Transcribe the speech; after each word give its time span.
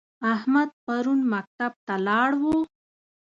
احمدن 0.33 0.77
پرون 0.85 1.19
مکتب 1.31 1.71
ته 1.85 1.95
لاړ 2.07 2.29
و؟ 2.41 2.43